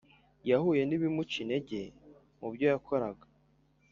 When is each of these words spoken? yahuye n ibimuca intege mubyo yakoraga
yahuye 0.49 0.81
n 0.85 0.91
ibimuca 0.97 1.35
intege 1.43 1.81
mubyo 2.39 2.65
yakoraga 2.71 3.25